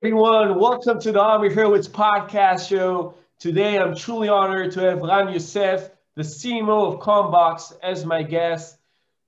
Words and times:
everyone. 0.00 0.60
Welcome 0.60 1.00
to 1.00 1.10
the 1.10 1.20
Omri 1.20 1.50
Hurwitz 1.50 1.88
podcast 1.88 2.68
show. 2.68 3.14
Today, 3.40 3.76
I'm 3.76 3.96
truly 3.96 4.28
honored 4.28 4.70
to 4.72 4.80
have 4.82 5.00
Ran 5.00 5.32
Yosef, 5.32 5.90
the 6.14 6.22
CMO 6.22 6.94
of 6.94 7.00
CommBox, 7.00 7.72
as 7.82 8.06
my 8.06 8.22
guest. 8.22 8.78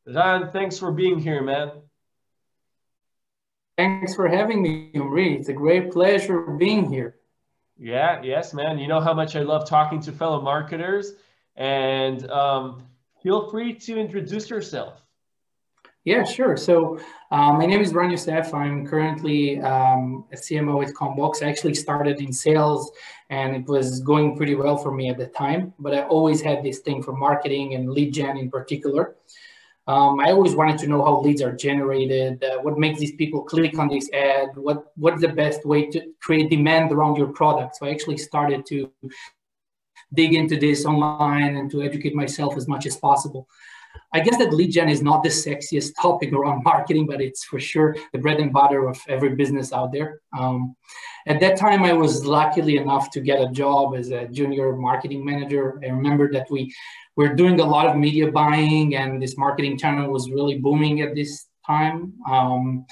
Ran, 0.07 0.49
thanks 0.51 0.79
for 0.79 0.93
being 0.93 1.19
here, 1.19 1.43
man. 1.43 1.73
Thanks 3.77 4.15
for 4.15 4.29
having 4.29 4.63
me, 4.63 4.93
Omri. 4.95 5.35
It's 5.39 5.49
a 5.49 5.53
great 5.53 5.91
pleasure 5.91 6.43
being 6.43 6.89
here. 6.89 7.17
Yeah, 7.77 8.23
yes, 8.23 8.55
man. 8.55 8.79
You 8.79 8.87
know 8.87 9.01
how 9.01 9.13
much 9.13 9.35
I 9.35 9.41
love 9.41 9.69
talking 9.69 10.01
to 10.03 10.13
fellow 10.13 10.41
marketers. 10.41 11.15
And 11.57 12.31
um, 12.31 12.85
feel 13.25 13.51
free 13.51 13.75
to 13.75 13.99
introduce 13.99 14.49
yourself. 14.49 15.03
Yeah, 16.05 16.25
sure. 16.25 16.57
So 16.57 16.99
um, 17.31 17.59
my 17.59 17.67
name 17.67 17.83
is 17.83 17.93
Ran 17.93 18.11
Yosef. 18.11 18.55
I'm 18.55 18.87
currently 18.87 19.61
um, 19.61 20.25
a 20.33 20.37
CMO 20.37 20.79
with 20.79 20.95
CommBox. 20.95 21.43
I 21.43 21.51
actually 21.51 21.75
started 21.75 22.21
in 22.21 22.33
sales 22.33 22.91
and 23.29 23.55
it 23.55 23.67
was 23.67 24.01
going 24.01 24.35
pretty 24.35 24.55
well 24.55 24.79
for 24.79 24.93
me 24.93 25.11
at 25.11 25.19
the 25.19 25.27
time, 25.27 25.75
but 25.79 25.93
I 25.93 26.05
always 26.05 26.41
had 26.41 26.63
this 26.63 26.79
thing 26.79 27.03
for 27.03 27.13
marketing 27.13 27.75
and 27.75 27.91
lead 27.91 28.15
gen 28.15 28.39
in 28.39 28.51
particular. 28.51 29.15
Um, 29.87 30.21
I 30.21 30.31
always 30.31 30.55
wanted 30.55 30.79
to 30.79 30.87
know 30.87 31.05
how 31.05 31.21
leads 31.21 31.43
are 31.43 31.53
generated, 31.53 32.43
uh, 32.45 32.59
what 32.63 32.79
makes 32.79 32.99
these 32.99 33.13
people 33.17 33.43
click 33.43 33.79
on 33.79 33.89
this 33.89 34.11
ad, 34.13 34.51
what 34.55 34.93
what's 34.97 35.21
the 35.21 35.29
best 35.29 35.67
way 35.67 35.87
to 35.91 36.13
create 36.23 36.49
demand 36.49 36.93
around 36.93 37.17
your 37.17 37.29
product. 37.29 37.77
So 37.77 37.87
I 37.87 37.91
actually 37.91 38.19
started 38.19 38.65
to 38.67 38.91
dig 40.15 40.35
into 40.35 40.57
this 40.57 40.87
online 40.87 41.57
and 41.57 41.71
to 41.73 41.83
educate 41.83 42.15
myself 42.15 42.57
as 42.57 42.69
much 42.69 42.87
as 42.87 42.97
possible. 42.97 43.49
I 44.13 44.21
guess 44.21 44.39
that 44.39 44.53
lead 44.53 44.73
gen 44.73 44.89
is 44.89 45.03
not 45.03 45.23
the 45.23 45.29
sexiest 45.29 45.93
topic 46.01 46.33
around 46.33 46.63
marketing, 46.65 47.07
but 47.07 47.21
it's 47.21 47.45
for 47.45 47.61
sure 47.61 47.97
the 48.13 48.19
bread 48.19 48.41
and 48.41 48.53
butter 48.53 48.89
of 48.89 49.01
every 49.09 49.35
business 49.37 49.73
out 49.73 49.93
there. 49.93 50.21
Um, 50.37 50.75
at 51.27 51.39
that 51.41 51.57
time, 51.57 51.85
I 51.85 51.93
was 51.93 52.25
luckily 52.25 52.77
enough 52.77 53.11
to 53.13 53.21
get 53.21 53.41
a 53.41 53.49
job 53.53 53.95
as 53.95 54.11
a 54.11 54.27
junior 54.29 54.75
marketing 54.75 55.25
manager. 55.25 55.81
I 55.85 55.89
remember 55.89 56.33
that 56.33 56.51
we 56.51 56.75
were 57.17 57.35
doing 57.35 57.61
a 57.61 57.65
lot 57.65 57.87
of 57.87 57.97
media 57.97 58.31
buying, 58.31 58.97
and 58.97 59.23
this 59.23 59.37
marketing 59.37 59.79
channel 59.79 60.11
was 60.11 60.31
really 60.31 60.59
booming 60.59 61.03
at 61.03 61.15
this 61.15 61.47
time. 61.67 62.15
Um, 62.29 62.87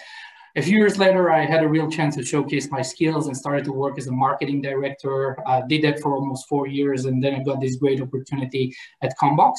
a 0.57 0.63
few 0.63 0.77
years 0.77 0.99
later, 0.99 1.31
I 1.31 1.45
had 1.45 1.63
a 1.63 1.69
real 1.69 1.91
chance 1.91 2.17
to 2.17 2.25
showcase 2.25 2.71
my 2.71 2.83
skills 2.83 3.27
and 3.29 3.37
started 3.37 3.65
to 3.65 3.73
work 3.73 3.97
as 3.99 4.09
a 4.09 4.13
marketing 4.13 4.61
director. 4.61 5.37
Uh, 5.49 5.63
did 5.63 5.83
that 5.85 6.01
for 6.01 6.15
almost 6.15 6.49
four 6.49 6.67
years, 6.67 7.05
and 7.07 7.23
then 7.23 7.35
I 7.35 7.43
got 7.43 7.61
this 7.61 7.77
great 7.77 8.01
opportunity 8.01 8.75
at 9.03 9.15
CommBox. 9.21 9.55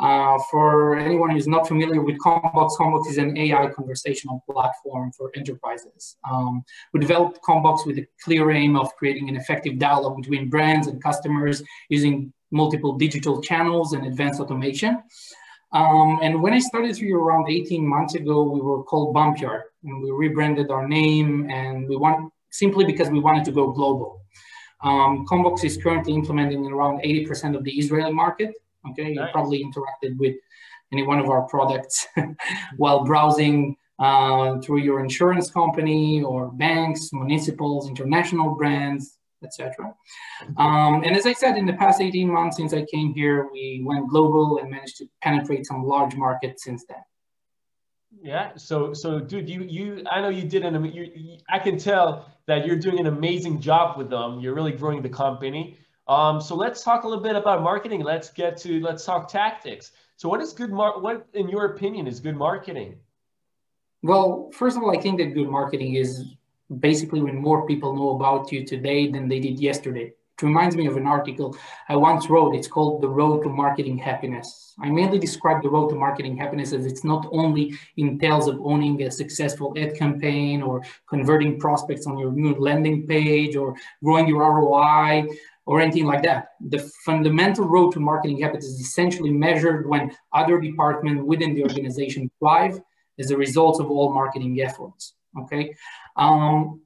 Uh, 0.00 0.38
for 0.50 0.96
anyone 0.96 1.30
who's 1.30 1.46
not 1.46 1.68
familiar 1.68 2.00
with 2.00 2.16
CommBox, 2.18 2.70
CommBox 2.78 3.06
is 3.08 3.18
an 3.18 3.36
AI 3.36 3.68
conversational 3.68 4.42
platform 4.50 5.12
for 5.12 5.30
enterprises. 5.36 6.16
Um, 6.28 6.64
we 6.94 7.00
developed 7.00 7.40
CommBox 7.42 7.86
with 7.86 7.98
a 7.98 8.06
clear 8.24 8.50
aim 8.50 8.76
of 8.76 8.94
creating 8.96 9.28
an 9.28 9.36
effective 9.36 9.78
dialogue 9.78 10.16
between 10.16 10.48
brands 10.48 10.86
and 10.86 11.02
customers 11.02 11.62
using 11.90 12.32
multiple 12.50 12.94
digital 12.96 13.42
channels 13.42 13.92
and 13.92 14.06
advanced 14.06 14.40
automation. 14.40 15.02
Um, 15.72 16.18
and 16.22 16.42
when 16.42 16.54
I 16.54 16.60
started 16.60 16.96
here 16.96 17.18
around 17.18 17.50
18 17.50 17.86
months 17.86 18.14
ago, 18.14 18.42
we 18.42 18.60
were 18.60 18.82
called 18.82 19.14
Bumpyard, 19.14 19.62
and 19.84 20.02
we 20.02 20.10
rebranded 20.10 20.70
our 20.70 20.88
name, 20.88 21.48
and 21.50 21.86
we 21.86 21.96
want 21.96 22.32
simply 22.50 22.86
because 22.86 23.10
we 23.10 23.20
wanted 23.20 23.44
to 23.44 23.52
go 23.52 23.70
global. 23.70 24.22
Um, 24.82 25.26
CommBox 25.26 25.62
is 25.62 25.76
currently 25.76 26.14
implementing 26.14 26.64
in 26.64 26.72
around 26.72 27.02
80% 27.02 27.54
of 27.54 27.64
the 27.64 27.72
Israeli 27.72 28.12
market, 28.12 28.54
Okay, 28.88 29.14
nice. 29.14 29.26
you 29.26 29.32
probably 29.32 29.64
interacted 29.64 30.16
with 30.18 30.36
any 30.92 31.06
one 31.06 31.18
of 31.18 31.28
our 31.28 31.42
products 31.42 32.06
while 32.76 33.04
browsing 33.04 33.76
uh, 33.98 34.58
through 34.60 34.78
your 34.78 35.00
insurance 35.00 35.50
company 35.50 36.22
or 36.22 36.50
banks, 36.52 37.10
municipals, 37.12 37.88
international 37.88 38.54
brands, 38.54 39.18
etc. 39.44 39.94
Um, 40.56 41.02
and 41.04 41.16
as 41.16 41.26
I 41.26 41.32
said, 41.32 41.56
in 41.56 41.66
the 41.66 41.74
past 41.74 42.00
18 42.00 42.28
months 42.28 42.56
since 42.56 42.72
I 42.72 42.84
came 42.84 43.12
here, 43.14 43.48
we 43.52 43.82
went 43.84 44.08
global 44.08 44.58
and 44.58 44.70
managed 44.70 44.96
to 44.98 45.06
penetrate 45.22 45.66
some 45.66 45.84
large 45.84 46.14
markets 46.16 46.64
since 46.64 46.84
then. 46.88 46.98
Yeah. 48.22 48.50
So, 48.56 48.92
so, 48.92 49.20
dude, 49.20 49.48
you, 49.48 49.62
you, 49.62 50.04
I 50.10 50.20
know 50.20 50.28
you 50.28 50.42
did 50.42 50.64
an, 50.64 50.84
you, 50.84 51.10
you, 51.14 51.38
I 51.48 51.58
can 51.58 51.78
tell 51.78 52.26
that 52.46 52.66
you're 52.66 52.76
doing 52.76 52.98
an 52.98 53.06
amazing 53.06 53.60
job 53.60 53.96
with 53.96 54.10
them. 54.10 54.40
You're 54.40 54.54
really 54.54 54.72
growing 54.72 55.00
the 55.00 55.08
company. 55.08 55.78
Um, 56.10 56.40
so 56.40 56.56
let's 56.56 56.82
talk 56.82 57.04
a 57.04 57.08
little 57.08 57.22
bit 57.22 57.36
about 57.36 57.62
marketing. 57.62 58.02
Let's 58.02 58.30
get 58.30 58.56
to 58.62 58.80
let's 58.80 59.04
talk 59.04 59.28
tactics. 59.28 59.92
So 60.16 60.28
what 60.28 60.40
is 60.40 60.52
good 60.52 60.72
mar- 60.72 61.00
what 61.00 61.24
in 61.34 61.48
your 61.48 61.66
opinion 61.66 62.08
is 62.08 62.18
good 62.18 62.36
marketing? 62.36 62.96
Well, 64.02 64.50
first 64.52 64.76
of 64.76 64.82
all, 64.82 64.90
I 64.90 65.00
think 65.00 65.18
that 65.18 65.34
good 65.34 65.48
marketing 65.48 65.94
is 65.94 66.34
basically 66.80 67.20
when 67.22 67.36
more 67.36 67.64
people 67.64 67.94
know 67.94 68.16
about 68.16 68.50
you 68.50 68.66
today 68.66 69.08
than 69.08 69.28
they 69.28 69.38
did 69.38 69.60
yesterday. 69.60 70.06
It 70.06 70.42
reminds 70.42 70.74
me 70.74 70.86
of 70.86 70.96
an 70.96 71.06
article 71.06 71.56
I 71.88 71.94
once 71.94 72.28
wrote. 72.28 72.56
It's 72.56 72.66
called 72.66 73.02
The 73.02 73.08
Road 73.08 73.42
to 73.44 73.48
Marketing 73.48 73.96
Happiness. 73.96 74.74
I 74.80 74.88
mainly 74.88 75.18
describe 75.18 75.62
the 75.62 75.68
road 75.68 75.90
to 75.90 75.94
marketing 75.94 76.36
happiness 76.36 76.72
as 76.72 76.86
it's 76.86 77.04
not 77.04 77.26
only 77.30 77.74
entails 77.98 78.48
of 78.48 78.58
owning 78.64 79.02
a 79.02 79.10
successful 79.10 79.74
ad 79.76 79.94
campaign 79.96 80.62
or 80.62 80.82
converting 81.06 81.60
prospects 81.60 82.06
on 82.06 82.18
your 82.18 82.32
new 82.32 82.54
landing 82.54 83.06
page 83.06 83.54
or 83.54 83.76
growing 84.02 84.26
your 84.26 84.40
ROI, 84.40 85.28
or 85.70 85.80
anything 85.80 86.04
like 86.04 86.20
that. 86.24 86.48
The 86.68 86.80
fundamental 87.06 87.64
road 87.64 87.92
to 87.92 88.00
marketing 88.00 88.40
habits 88.40 88.66
is 88.66 88.80
essentially 88.80 89.30
measured 89.30 89.88
when 89.88 90.10
other 90.32 90.60
departments 90.60 91.22
within 91.22 91.54
the 91.54 91.62
organization 91.62 92.28
thrive 92.40 92.80
as 93.20 93.30
a 93.30 93.36
result 93.36 93.80
of 93.80 93.88
all 93.88 94.12
marketing 94.12 94.60
efforts. 94.60 95.14
Okay. 95.42 95.72
Um, 96.16 96.80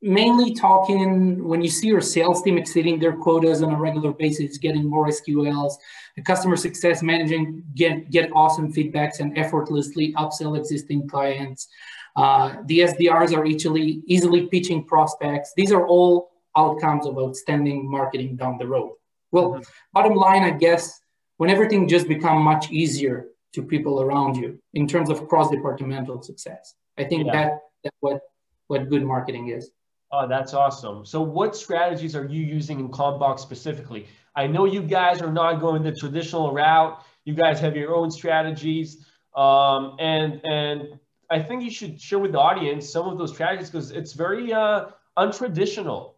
mainly 0.00 0.54
talking 0.54 1.46
when 1.46 1.62
you 1.62 1.70
see 1.70 1.86
your 1.86 2.00
sales 2.00 2.42
team 2.42 2.58
exceeding 2.58 2.98
their 2.98 3.12
quotas 3.12 3.62
on 3.62 3.72
a 3.72 3.78
regular 3.78 4.10
basis, 4.10 4.58
getting 4.58 4.84
more 4.84 5.06
SQLs, 5.06 5.74
the 6.16 6.22
customer 6.22 6.56
success 6.56 7.00
managing 7.00 7.62
get 7.76 8.10
get 8.10 8.28
awesome 8.34 8.72
feedbacks 8.72 9.20
and 9.20 9.38
effortlessly 9.38 10.12
upsell 10.14 10.58
existing 10.58 11.08
clients. 11.08 11.68
Uh, 12.16 12.56
the 12.66 12.80
SDRs 12.80 13.32
are 13.36 13.46
easily 13.46 14.02
easily 14.08 14.48
pitching 14.48 14.82
prospects. 14.82 15.52
These 15.56 15.70
are 15.70 15.86
all 15.86 16.31
outcomes 16.56 17.06
of 17.06 17.18
outstanding 17.18 17.90
marketing 17.90 18.36
down 18.36 18.58
the 18.58 18.66
road. 18.66 18.92
Well, 19.30 19.52
mm-hmm. 19.52 19.62
bottom 19.92 20.14
line, 20.14 20.42
I 20.42 20.50
guess, 20.50 21.00
when 21.38 21.50
everything 21.50 21.88
just 21.88 22.08
become 22.08 22.42
much 22.42 22.70
easier 22.70 23.28
to 23.54 23.62
people 23.62 24.00
around 24.00 24.36
you 24.36 24.58
in 24.74 24.86
terms 24.86 25.10
of 25.10 25.28
cross-departmental 25.28 26.22
success. 26.22 26.74
I 26.98 27.04
think 27.04 27.26
yeah. 27.26 27.32
that 27.32 27.58
that's 27.82 27.96
what 28.00 28.20
what 28.68 28.88
good 28.88 29.04
marketing 29.04 29.48
is. 29.48 29.70
Oh, 30.12 30.28
that's 30.28 30.52
awesome. 30.52 31.06
So 31.06 31.22
what 31.22 31.56
strategies 31.56 32.14
are 32.14 32.26
you 32.26 32.42
using 32.42 32.78
in 32.80 32.88
CommBox 32.90 33.40
specifically? 33.40 34.06
I 34.36 34.46
know 34.46 34.66
you 34.66 34.82
guys 34.82 35.22
are 35.22 35.32
not 35.32 35.60
going 35.60 35.82
the 35.82 35.92
traditional 35.92 36.52
route. 36.52 37.02
You 37.24 37.34
guys 37.34 37.60
have 37.60 37.76
your 37.76 37.94
own 37.94 38.10
strategies. 38.10 39.06
Um, 39.34 39.96
and 39.98 40.40
and 40.44 40.98
I 41.30 41.42
think 41.42 41.62
you 41.62 41.70
should 41.70 42.00
share 42.00 42.18
with 42.18 42.32
the 42.32 42.38
audience 42.38 42.90
some 42.90 43.06
of 43.08 43.16
those 43.18 43.32
strategies 43.32 43.70
because 43.70 43.90
it's 43.90 44.12
very 44.12 44.52
uh, 44.52 44.86
untraditional. 45.16 46.14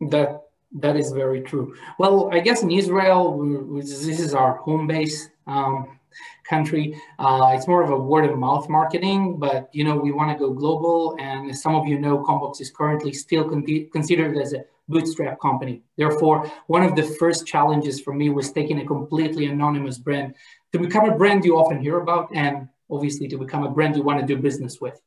That 0.00 0.42
that 0.72 0.96
is 0.96 1.12
very 1.12 1.40
true. 1.40 1.74
Well, 1.98 2.28
I 2.32 2.40
guess 2.40 2.62
in 2.62 2.70
Israel, 2.70 3.22
this 3.76 4.20
is 4.20 4.34
our 4.34 4.56
home 4.56 4.86
base 4.86 5.28
um, 5.46 5.98
country. 6.48 7.00
Uh, 7.18 7.52
it's 7.54 7.66
more 7.66 7.82
of 7.82 7.90
a 7.90 7.96
word 7.96 8.28
of 8.28 8.38
mouth 8.38 8.68
marketing, 8.68 9.38
but 9.38 9.70
you 9.72 9.84
know 9.84 9.96
we 9.96 10.12
want 10.12 10.30
to 10.32 10.38
go 10.38 10.52
global. 10.52 11.16
And 11.18 11.50
as 11.50 11.62
some 11.62 11.74
of 11.74 11.86
you 11.86 11.98
know, 11.98 12.18
CommBox 12.18 12.60
is 12.60 12.70
currently 12.70 13.12
still 13.12 13.48
con- 13.48 13.88
considered 13.92 14.36
as 14.36 14.52
a 14.52 14.64
bootstrap 14.88 15.40
company. 15.40 15.82
Therefore, 15.96 16.50
one 16.66 16.82
of 16.82 16.94
the 16.94 17.02
first 17.02 17.46
challenges 17.46 18.00
for 18.00 18.12
me 18.12 18.30
was 18.30 18.52
taking 18.52 18.80
a 18.80 18.86
completely 18.86 19.46
anonymous 19.46 19.98
brand 19.98 20.34
to 20.72 20.78
become 20.78 21.08
a 21.08 21.16
brand 21.16 21.44
you 21.44 21.58
often 21.58 21.80
hear 21.80 22.00
about, 22.00 22.30
and 22.34 22.68
obviously 22.90 23.28
to 23.28 23.38
become 23.38 23.64
a 23.64 23.70
brand 23.70 23.96
you 23.96 24.02
want 24.02 24.20
to 24.20 24.26
do 24.26 24.36
business 24.40 24.80
with. 24.80 25.00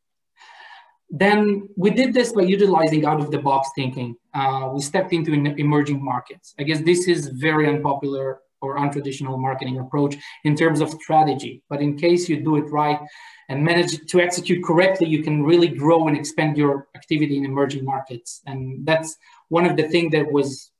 Then 1.09 1.70
we 1.75 1.90
did 1.90 2.14
this 2.14 2.31
by 2.34 2.44
utilizing 2.44 3.06
out 3.06 3.19
of 3.19 3.31
the 3.31 3.39
box 3.39 3.69
thinking. 3.75 4.16
Uh, 4.33 4.69
we 4.74 4.81
stepped 4.81 5.12
into 5.12 5.33
emerging 5.33 6.04
markets. 6.04 6.54
I 6.60 6.63
guess 6.63 6.81
this 6.81 7.07
is 7.07 7.28
very 7.30 7.68
unpopular 7.68 8.39
or 8.62 8.78
untraditional 8.78 9.39
marketing 9.39 9.80
approach 9.80 10.18
in 10.44 10.56
terms 10.56 10.81
of 10.81 10.89
strategy. 10.92 11.63
But 11.69 11.81
in 11.81 11.98
case 11.98 12.30
you 12.30 12.44
do 12.44 12.57
it 12.57 12.69
right 12.69 13.00
and 13.48 13.63
manage 13.63 14.06
to 14.07 14.19
execute 14.19 14.63
correctly, 14.63 15.07
you 15.07 15.24
can 15.24 15.44
really 15.44 15.68
grow 15.68 16.07
and 16.07 16.18
expand 16.18 16.57
your 16.57 16.88
activity 16.95 17.38
in 17.38 17.45
emerging 17.45 17.86
markets. 17.86 18.42
And 18.45 18.86
that's 18.86 19.16
one 19.48 19.66
of 19.66 19.78
the 19.78 19.88
things 19.88 20.12
that 20.12 20.31
was 20.31 20.72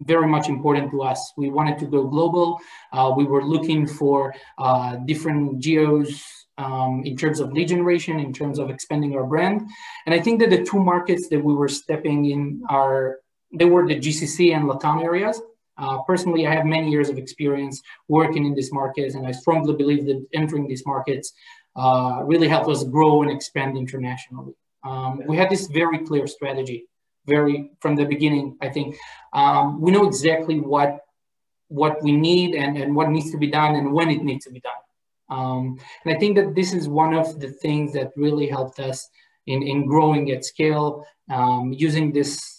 very 0.00 0.28
much 0.28 0.48
important 0.48 0.90
to 0.90 1.02
us. 1.02 1.32
We 1.36 1.50
wanted 1.50 1.78
to 1.78 1.86
go 1.86 2.04
global. 2.04 2.60
Uh, 2.92 3.12
we 3.16 3.24
were 3.24 3.44
looking 3.44 3.86
for 3.86 4.34
uh, 4.58 4.96
different 4.96 5.60
geos 5.60 6.37
um, 6.58 7.02
in 7.04 7.16
terms 7.16 7.40
of 7.40 7.52
lead 7.52 7.68
generation, 7.68 8.18
in 8.18 8.32
terms 8.32 8.58
of 8.58 8.68
expanding 8.68 9.14
our 9.16 9.24
brand. 9.24 9.62
And 10.04 10.14
I 10.14 10.20
think 10.20 10.40
that 10.40 10.50
the 10.50 10.64
two 10.64 10.82
markets 10.82 11.28
that 11.28 11.42
we 11.42 11.54
were 11.54 11.68
stepping 11.68 12.26
in 12.26 12.62
are, 12.68 13.18
they 13.52 13.64
were 13.64 13.86
the 13.86 13.96
GCC 13.96 14.54
and 14.54 14.64
Latam 14.64 15.02
areas. 15.02 15.40
Uh, 15.78 16.02
personally, 16.02 16.46
I 16.46 16.54
have 16.54 16.66
many 16.66 16.90
years 16.90 17.08
of 17.08 17.16
experience 17.16 17.80
working 18.08 18.44
in 18.44 18.54
these 18.54 18.72
markets, 18.72 19.14
and 19.14 19.26
I 19.26 19.30
strongly 19.30 19.74
believe 19.74 20.06
that 20.06 20.26
entering 20.34 20.66
these 20.66 20.84
markets 20.84 21.32
uh, 21.76 22.22
really 22.24 22.48
helped 22.48 22.68
us 22.68 22.82
grow 22.82 23.22
and 23.22 23.30
expand 23.30 23.78
internationally. 23.78 24.54
Um, 24.82 25.22
we 25.26 25.36
had 25.36 25.50
this 25.50 25.68
very 25.68 25.98
clear 25.98 26.26
strategy, 26.26 26.88
very 27.26 27.70
from 27.80 27.94
the 27.94 28.04
beginning. 28.04 28.56
I 28.60 28.68
think 28.68 28.96
um, 29.32 29.80
we 29.80 29.92
know 29.92 30.06
exactly 30.06 30.58
what 30.58 31.00
what 31.68 32.02
we 32.02 32.12
need 32.12 32.54
and, 32.54 32.78
and 32.78 32.96
what 32.96 33.10
needs 33.10 33.30
to 33.30 33.36
be 33.36 33.46
done 33.46 33.76
and 33.76 33.92
when 33.92 34.08
it 34.08 34.22
needs 34.22 34.46
to 34.46 34.50
be 34.50 34.60
done. 34.60 34.72
Um, 35.30 35.78
and 36.04 36.14
I 36.14 36.18
think 36.18 36.36
that 36.36 36.54
this 36.54 36.72
is 36.72 36.88
one 36.88 37.14
of 37.14 37.40
the 37.40 37.50
things 37.50 37.92
that 37.92 38.12
really 38.16 38.48
helped 38.48 38.80
us 38.80 39.08
in, 39.46 39.62
in 39.62 39.86
growing 39.86 40.30
at 40.30 40.44
scale 40.44 41.04
um, 41.30 41.72
using 41.72 42.12
this 42.12 42.58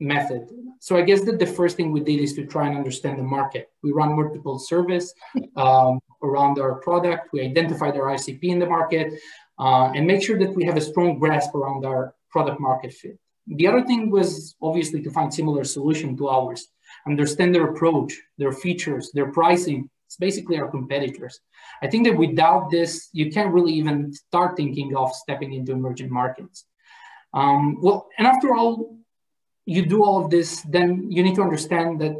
method. 0.00 0.48
So 0.80 0.96
I 0.96 1.02
guess 1.02 1.22
that 1.22 1.38
the 1.38 1.46
first 1.46 1.76
thing 1.76 1.90
we 1.90 2.00
did 2.00 2.20
is 2.20 2.34
to 2.34 2.46
try 2.46 2.66
and 2.68 2.76
understand 2.76 3.18
the 3.18 3.22
market. 3.22 3.70
We 3.82 3.92
run 3.92 4.14
multiple 4.14 4.58
surveys 4.58 5.12
um, 5.56 6.00
around 6.22 6.58
our 6.58 6.76
product. 6.76 7.30
We 7.32 7.40
identified 7.40 7.96
our 7.96 8.14
ICP 8.14 8.44
in 8.44 8.58
the 8.58 8.66
market 8.66 9.14
uh, 9.58 9.92
and 9.94 10.06
make 10.06 10.22
sure 10.22 10.38
that 10.38 10.54
we 10.54 10.64
have 10.64 10.76
a 10.76 10.80
strong 10.80 11.18
grasp 11.18 11.54
around 11.54 11.84
our 11.84 12.14
product 12.30 12.60
market 12.60 12.92
fit. 12.92 13.18
The 13.46 13.66
other 13.66 13.84
thing 13.84 14.10
was 14.10 14.56
obviously 14.60 15.00
to 15.02 15.10
find 15.10 15.32
similar 15.32 15.64
solution 15.64 16.16
to 16.16 16.28
ours, 16.28 16.68
understand 17.06 17.54
their 17.54 17.68
approach, 17.68 18.20
their 18.38 18.52
features, 18.52 19.12
their 19.14 19.30
pricing. 19.32 19.88
It's 20.06 20.16
basically 20.16 20.58
our 20.58 20.68
competitors. 20.68 21.40
I 21.82 21.88
think 21.88 22.06
that 22.06 22.16
without 22.16 22.70
this, 22.70 23.08
you 23.12 23.30
can't 23.30 23.52
really 23.52 23.72
even 23.74 24.12
start 24.12 24.56
thinking 24.56 24.96
of 24.96 25.12
stepping 25.12 25.52
into 25.52 25.72
emerging 25.72 26.12
markets. 26.12 26.64
Um, 27.34 27.80
well, 27.80 28.08
and 28.16 28.26
after 28.26 28.54
all, 28.54 28.96
you 29.66 29.84
do 29.84 30.04
all 30.04 30.24
of 30.24 30.30
this, 30.30 30.62
then 30.62 31.10
you 31.10 31.22
need 31.22 31.34
to 31.34 31.42
understand 31.42 32.00
that 32.00 32.14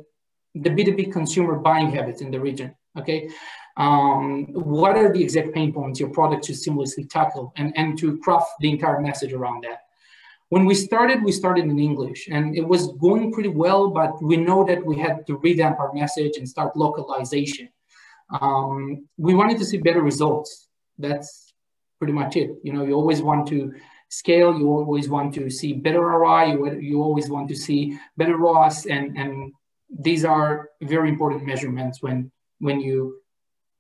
the 0.55 0.71
B2B 0.71 1.13
consumer 1.13 1.57
buying 1.57 1.91
habits 1.91 2.21
in 2.21 2.31
the 2.31 2.41
region, 2.41 2.75
okay? 2.99 3.29
Um, 3.77 4.47
what 4.53 4.97
are 4.97 5.13
the 5.13 5.23
exact 5.23 5.53
pain 5.55 5.73
points 5.73 6.01
your 6.01 6.09
product 6.11 6.47
should 6.47 6.57
seamlessly 6.57 7.09
tackle 7.09 7.53
and, 7.57 7.73
and 7.77 7.99
to 7.99 8.19
craft 8.19 8.49
the 8.61 8.71
entire 8.71 9.01
message 9.01 9.33
around 9.33 9.65
that. 9.65 9.83
When 10.49 10.65
we 10.65 10.75
started, 10.75 11.23
we 11.23 11.33
started 11.33 11.65
in 11.65 11.79
English 11.79 12.29
and 12.31 12.57
it 12.57 12.67
was 12.67 12.93
going 12.99 13.33
pretty 13.33 13.49
well, 13.49 13.91
but 13.91 14.23
we 14.23 14.37
know 14.37 14.65
that 14.65 14.85
we 14.85 14.97
had 14.99 15.27
to 15.27 15.37
revamp 15.39 15.79
our 15.79 15.93
message 15.93 16.37
and 16.37 16.49
start 16.49 16.77
localization. 16.77 17.69
Um, 18.31 19.07
we 19.17 19.35
wanted 19.35 19.59
to 19.59 19.65
see 19.65 19.79
better 19.79 20.03
results. 20.03 20.69
That's 20.99 21.53
pretty 21.99 22.13
much 22.13 22.37
it. 22.37 22.51
You 22.63 22.73
know, 22.73 22.85
you 22.85 22.95
always 22.95 23.23
want 23.23 23.47
to 23.49 23.73
scale, 24.09 24.57
you 24.57 24.69
always 24.69 25.09
want 25.09 25.35
to 25.35 25.51
see 25.51 25.73
better 25.73 26.01
ROI, 26.01 26.53
you, 26.53 26.79
you 26.81 27.03
always 27.03 27.29
want 27.29 27.49
to 27.49 27.57
see 27.57 27.99
better 28.17 28.37
ROAS, 28.37 28.87
and, 28.87 29.17
and 29.17 29.53
these 29.91 30.25
are 30.25 30.71
very 30.83 31.09
important 31.09 31.45
measurements 31.45 32.03
when, 32.03 32.31
when 32.59 32.81
you 32.81 33.21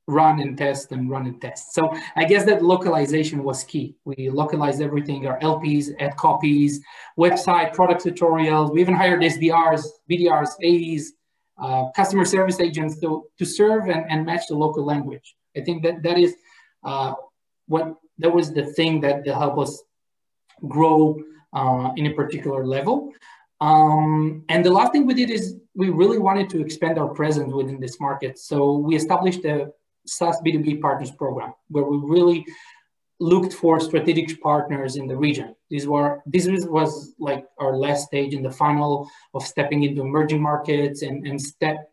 run 0.08 0.40
and 0.40 0.56
test 0.56 0.92
and 0.92 1.10
run 1.10 1.26
and 1.26 1.40
test. 1.40 1.74
So 1.74 1.92
I 2.14 2.24
guess 2.24 2.44
that 2.44 2.62
localization 2.62 3.42
was 3.42 3.64
key. 3.64 3.96
We 4.04 4.30
localized 4.30 4.80
everything, 4.80 5.26
our 5.26 5.38
LPs, 5.40 5.90
ad 5.98 6.16
copies, 6.16 6.80
website, 7.18 7.72
product 7.74 8.04
tutorials. 8.04 8.72
We 8.72 8.80
even 8.80 8.94
hired 8.94 9.20
SDRs, 9.20 9.84
BDRs, 10.08 10.50
AEs, 10.62 11.12
uh, 11.58 11.90
customer 11.94 12.24
service 12.24 12.60
agents 12.60 13.00
to, 13.00 13.24
to 13.38 13.44
serve 13.44 13.88
and, 13.88 14.04
and 14.10 14.26
match 14.26 14.46
the 14.48 14.54
local 14.54 14.84
language. 14.84 15.36
I 15.56 15.60
think 15.60 15.82
that 15.84 16.02
that 16.02 16.18
is 16.18 16.34
uh, 16.84 17.14
what 17.66 17.94
that 18.18 18.32
was 18.32 18.52
the 18.52 18.64
thing 18.64 19.00
that, 19.00 19.26
helped 19.26 19.58
us 19.58 19.82
grow 20.68 21.20
uh, 21.52 21.90
in 21.96 22.06
a 22.06 22.14
particular 22.14 22.66
level. 22.66 23.12
Um, 23.60 24.44
and 24.48 24.64
the 24.64 24.70
last 24.70 24.92
thing 24.92 25.06
we 25.06 25.14
did 25.14 25.30
is 25.30 25.56
we 25.74 25.90
really 25.90 26.18
wanted 26.18 26.48
to 26.50 26.60
expand 26.60 26.98
our 26.98 27.08
presence 27.08 27.52
within 27.52 27.80
this 27.80 28.00
market. 28.00 28.38
So 28.38 28.74
we 28.76 28.96
established 28.96 29.44
a 29.44 29.70
SaaS 30.06 30.40
B2B 30.44 30.80
partners 30.80 31.10
program 31.10 31.52
where 31.68 31.84
we 31.84 31.98
really 31.98 32.46
looked 33.18 33.54
for 33.54 33.80
strategic 33.80 34.40
partners 34.42 34.96
in 34.96 35.06
the 35.06 35.16
region. 35.16 35.54
These 35.70 35.86
were 35.86 36.22
this 36.26 36.46
was 36.66 37.14
like 37.18 37.46
our 37.58 37.76
last 37.76 38.06
stage 38.06 38.34
in 38.34 38.42
the 38.42 38.50
funnel 38.50 39.08
of 39.34 39.42
stepping 39.42 39.82
into 39.84 40.02
emerging 40.02 40.42
markets 40.42 41.02
and, 41.02 41.26
and 41.26 41.40
step 41.40 41.90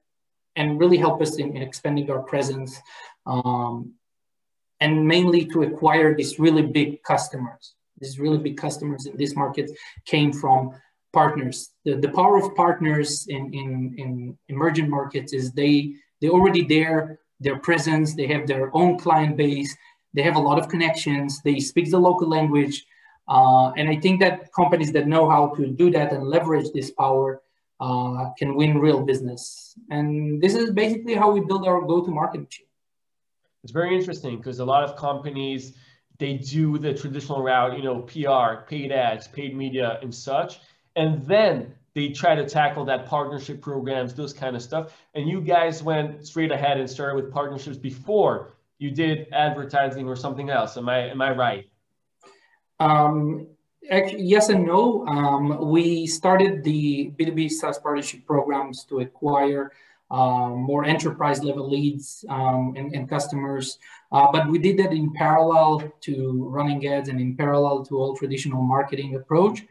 and 0.56 0.80
really 0.80 0.98
help 0.98 1.22
us 1.22 1.38
in, 1.38 1.56
in 1.56 1.62
expanding 1.62 2.12
our 2.12 2.22
presence 2.22 2.80
um, 3.26 3.94
and 4.80 5.08
mainly 5.08 5.46
to 5.46 5.64
acquire 5.64 6.14
these 6.14 6.40
really 6.40 6.62
big 6.62 7.02
customers 7.04 7.76
these 8.04 8.20
really 8.20 8.38
big 8.38 8.58
customers 8.58 9.06
in 9.06 9.16
this 9.18 9.36
market 9.36 9.72
came 10.06 10.32
from 10.34 10.72
partners. 11.14 11.72
The, 11.86 11.96
the 11.96 12.10
power 12.10 12.38
of 12.38 12.56
partners 12.56 13.26
in, 13.30 13.54
in, 13.54 13.96
in 13.98 14.38
emerging 14.50 14.90
markets 14.90 15.32
is 15.34 15.52
they, 15.52 15.94
they're 16.20 16.32
already 16.32 16.66
there, 16.66 17.20
their 17.40 17.60
presence, 17.60 18.16
they 18.16 18.28
have 18.28 18.48
their 18.48 18.76
own 18.76 18.98
client 18.98 19.38
base, 19.38 19.76
they 20.14 20.22
have 20.22 20.36
a 20.36 20.40
lot 20.40 20.60
of 20.60 20.70
connections, 20.70 21.42
they 21.42 21.60
speak 21.60 21.90
the 21.90 22.00
local 22.00 22.30
language. 22.30 22.86
Uh, 23.28 23.72
and 23.78 23.90
I 23.90 23.96
think 23.96 24.20
that 24.20 24.52
companies 24.54 24.92
that 24.92 25.08
know 25.08 25.30
how 25.30 25.56
to 25.56 25.68
do 25.68 25.90
that 25.92 26.12
and 26.12 26.28
leverage 26.28 26.68
this 26.74 26.92
power 26.92 27.42
uh, 27.80 28.30
can 28.38 28.56
win 28.56 28.78
real 28.78 29.02
business. 29.02 29.78
And 29.90 30.42
this 30.42 30.56
is 30.56 30.72
basically 30.72 31.16
how 31.16 31.32
we 31.32 31.40
build 31.40 31.68
our 31.68 31.82
go-to-market 31.82 32.42
machine. 32.42 32.66
It's 33.64 33.72
very 33.72 33.96
interesting 33.96 34.38
because 34.38 34.60
a 34.60 34.66
lot 34.66 34.84
of 34.84 34.98
companies 34.98 35.74
they 36.20 36.34
do 36.34 36.78
the 36.78 36.94
traditional 36.94 37.42
route, 37.42 37.76
you 37.78 37.84
know, 37.84 38.02
PR, 38.02 38.64
paid 38.68 38.92
ads, 38.92 39.28
paid 39.28 39.56
media, 39.56 40.00
and 40.02 40.14
such. 40.14 40.60
And 40.96 41.26
then 41.26 41.74
they 41.96 42.10
try 42.10 42.36
to 42.36 42.48
tackle 42.48 42.86
that 42.86 43.06
partnership 43.06 43.62
programs, 43.62 44.14
those 44.14 44.34
kind 44.34 44.56
of 44.56 44.62
stuff. 44.62 44.96
And 45.16 45.28
you 45.28 45.42
guys 45.42 45.84
went 45.84 46.26
straight 46.26 46.52
ahead 46.52 46.80
and 46.80 46.90
started 46.90 47.16
with 47.16 47.32
partnerships 47.32 47.78
before 47.78 48.54
you 48.84 48.92
did 48.92 49.28
advertising 49.32 50.10
or 50.10 50.16
something 50.16 50.50
else. 50.50 50.76
Am 50.76 50.90
I 50.90 51.00
am 51.16 51.22
I 51.22 51.32
right? 51.32 51.66
Um, 52.82 53.48
actually, 53.90 54.24
yes 54.24 54.50
and 54.50 54.66
no. 54.66 55.08
Um, 55.08 55.72
we 55.72 56.06
started 56.06 56.64
the 56.66 57.12
B2B 57.18 57.50
SaaS 57.50 57.80
partnership 57.80 58.26
programs 58.26 58.84
to 58.90 59.00
acquire 59.00 59.72
um, 60.12 60.52
more 60.72 60.84
enterprise 60.84 61.42
level 61.42 61.70
leads 61.70 62.26
um, 62.30 62.74
and, 62.76 62.94
and, 62.94 63.10
customers. 63.10 63.80
Uh, 64.12 64.28
but 64.32 64.48
we 64.48 64.60
did 64.60 64.78
that 64.78 64.92
in 64.92 65.12
parallel 65.14 65.92
to 66.02 66.46
running 66.50 66.86
ads 66.86 67.10
and 67.10 67.20
in 67.20 67.36
parallel 67.36 67.84
to 67.86 67.98
all 67.98 68.16
traditional 68.16 68.62
marketing 68.62 69.16
approach, 69.16 69.64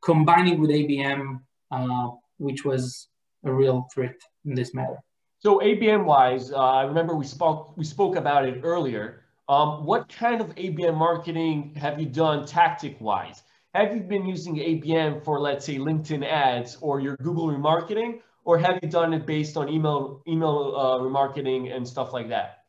combining 0.00 0.58
with 0.58 0.70
ABM, 0.70 1.40
uh, 1.70 2.08
which 2.38 2.64
was 2.64 3.08
a 3.44 3.52
real 3.52 3.86
threat 3.94 4.16
in 4.46 4.54
this 4.54 4.74
matter. 4.74 4.98
So 5.44 5.60
ABM 5.60 6.06
wise, 6.06 6.52
uh, 6.52 6.56
I 6.56 6.84
remember 6.84 7.14
we 7.14 7.26
spoke 7.26 7.76
we 7.76 7.84
spoke 7.84 8.16
about 8.16 8.48
it 8.48 8.60
earlier. 8.62 9.20
Um, 9.46 9.84
what 9.84 10.08
kind 10.08 10.40
of 10.40 10.54
ABM 10.54 10.96
marketing 10.96 11.74
have 11.74 12.00
you 12.00 12.06
done 12.06 12.46
tactic 12.46 12.98
wise? 12.98 13.42
Have 13.74 13.94
you 13.94 14.00
been 14.00 14.24
using 14.24 14.56
ABM 14.56 15.22
for 15.22 15.38
let's 15.38 15.66
say 15.66 15.76
LinkedIn 15.76 16.24
ads 16.26 16.78
or 16.80 16.98
your 16.98 17.18
Google 17.18 17.48
remarketing, 17.48 18.20
or 18.46 18.56
have 18.56 18.78
you 18.82 18.88
done 18.88 19.12
it 19.12 19.26
based 19.26 19.58
on 19.58 19.68
email 19.68 20.22
email 20.26 20.74
uh, 20.78 20.98
remarketing 21.04 21.76
and 21.76 21.86
stuff 21.86 22.14
like 22.14 22.30
that? 22.30 22.64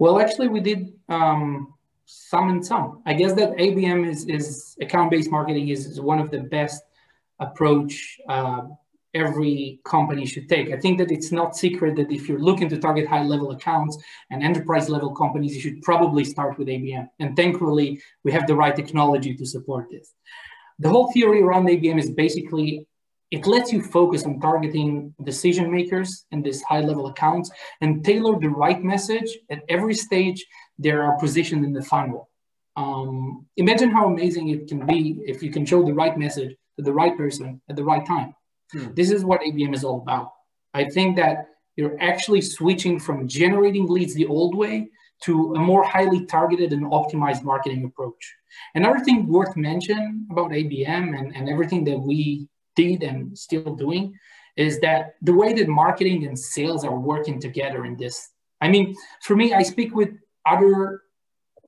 Well, 0.00 0.18
actually, 0.18 0.48
we 0.48 0.58
did 0.58 0.94
um, 1.08 1.74
some 2.06 2.48
and 2.48 2.66
some. 2.66 3.02
I 3.06 3.14
guess 3.14 3.34
that 3.34 3.50
ABM 3.52 4.10
is, 4.10 4.24
is 4.24 4.76
account-based 4.80 5.30
marketing 5.30 5.68
is, 5.68 5.86
is, 5.86 6.00
one 6.00 6.18
of 6.18 6.32
the 6.32 6.40
best 6.40 6.82
approach 7.38 8.18
uh, 8.28 8.62
every 9.14 9.80
company 9.84 10.24
should 10.26 10.48
take. 10.48 10.72
I 10.72 10.78
think 10.78 10.98
that 10.98 11.10
it's 11.10 11.32
not 11.32 11.56
secret 11.56 11.96
that 11.96 12.10
if 12.10 12.28
you're 12.28 12.38
looking 12.38 12.68
to 12.70 12.78
target 12.78 13.06
high-level 13.06 13.50
accounts 13.52 13.98
and 14.30 14.42
enterprise-level 14.42 15.14
companies, 15.14 15.54
you 15.54 15.60
should 15.60 15.82
probably 15.82 16.24
start 16.24 16.58
with 16.58 16.68
ABM. 16.68 17.08
And 17.18 17.36
thankfully, 17.36 18.00
we 18.24 18.32
have 18.32 18.46
the 18.46 18.56
right 18.56 18.74
technology 18.74 19.34
to 19.34 19.44
support 19.44 19.88
this. 19.90 20.12
The 20.78 20.88
whole 20.88 21.12
theory 21.12 21.42
around 21.42 21.66
ABM 21.66 21.98
is 21.98 22.10
basically 22.10 22.86
it 23.30 23.46
lets 23.46 23.72
you 23.72 23.82
focus 23.82 24.24
on 24.24 24.40
targeting 24.40 25.14
decision 25.24 25.72
makers 25.72 26.26
in 26.32 26.42
these 26.42 26.62
high 26.62 26.80
level 26.80 27.06
accounts 27.06 27.50
and 27.80 28.04
tailor 28.04 28.38
the 28.38 28.50
right 28.50 28.82
message 28.84 29.38
at 29.50 29.62
every 29.70 29.94
stage 29.94 30.44
they 30.78 30.90
are 30.90 31.18
positioned 31.18 31.64
in 31.64 31.72
the 31.72 31.82
funnel. 31.82 32.28
Um, 32.76 33.46
imagine 33.56 33.90
how 33.90 34.06
amazing 34.06 34.48
it 34.48 34.68
can 34.68 34.84
be 34.86 35.18
if 35.24 35.42
you 35.42 35.50
can 35.50 35.64
show 35.64 35.82
the 35.82 35.94
right 35.94 36.16
message 36.18 36.54
to 36.76 36.84
the 36.84 36.92
right 36.92 37.16
person 37.16 37.62
at 37.70 37.76
the 37.76 37.84
right 37.84 38.04
time. 38.04 38.34
Hmm. 38.72 38.94
This 38.94 39.10
is 39.10 39.24
what 39.24 39.40
ABM 39.40 39.74
is 39.74 39.84
all 39.84 40.02
about. 40.02 40.32
I 40.74 40.84
think 40.84 41.16
that 41.16 41.48
you're 41.76 41.96
actually 42.00 42.40
switching 42.40 42.98
from 42.98 43.28
generating 43.28 43.86
leads 43.86 44.14
the 44.14 44.26
old 44.26 44.54
way 44.54 44.90
to 45.22 45.54
a 45.54 45.58
more 45.58 45.84
highly 45.84 46.26
targeted 46.26 46.72
and 46.72 46.84
optimized 46.86 47.44
marketing 47.44 47.84
approach. 47.84 48.34
Another 48.74 49.00
thing 49.00 49.26
worth 49.28 49.56
mentioning 49.56 50.26
about 50.30 50.50
ABM 50.50 51.18
and, 51.18 51.34
and 51.34 51.48
everything 51.48 51.84
that 51.84 51.98
we 51.98 52.48
did 52.76 53.02
and 53.02 53.36
still 53.38 53.74
doing 53.74 54.14
is 54.56 54.80
that 54.80 55.14
the 55.22 55.32
way 55.32 55.52
that 55.54 55.68
marketing 55.68 56.26
and 56.26 56.38
sales 56.38 56.84
are 56.84 56.98
working 56.98 57.40
together 57.40 57.84
in 57.84 57.96
this. 57.96 58.30
I 58.60 58.68
mean, 58.68 58.94
for 59.22 59.36
me, 59.36 59.54
I 59.54 59.62
speak 59.62 59.94
with 59.94 60.10
other 60.46 61.02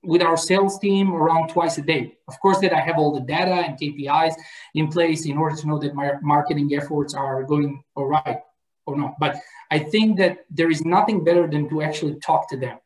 with 0.04 0.23
our 0.23 0.37
sales 0.37 0.78
team 0.78 1.12
around 1.12 1.49
twice 1.49 1.78
a 1.78 1.82
day. 1.82 2.16
Of 2.28 2.38
course, 2.40 2.58
that 2.61 2.73
I 2.73 2.80
have 2.80 2.96
all 2.99 3.12
the 3.12 3.20
data 3.20 3.52
and 3.52 3.78
KPIs 3.78 4.34
in 4.75 4.88
place 4.88 5.26
in 5.26 5.37
order 5.37 5.56
to 5.56 5.66
know 5.66 5.78
that 5.78 5.94
my 5.94 6.12
marketing 6.23 6.70
efforts 6.75 7.14
are 7.14 7.42
going 7.42 7.82
all 7.96 8.06
right 8.06 8.40
or 8.87 8.96
not. 8.96 9.14
But 9.18 9.37
I 9.70 9.78
think 9.78 10.18
that 10.18 10.44
there 10.50 10.70
is 10.70 10.84
nothing 10.84 11.25
better 11.25 11.46
than 11.49 11.68
to 11.70 11.82
actually 11.82 12.16
talk 12.20 12.49
to 12.50 12.56
them 12.56 12.78